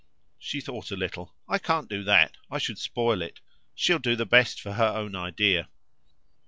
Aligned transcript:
She 0.39 0.61
thought 0.61 0.89
a 0.89 0.95
little. 0.95 1.35
"I 1.47 1.59
can't 1.59 1.87
do 1.87 2.03
that. 2.05 2.35
I 2.49 2.57
should 2.57 2.79
spoil 2.79 3.21
it. 3.21 3.39
She'll 3.75 3.99
do 3.99 4.15
the 4.15 4.25
best 4.25 4.59
for 4.59 4.73
her 4.73 4.83
own 4.97 5.15
idea." 5.15 5.69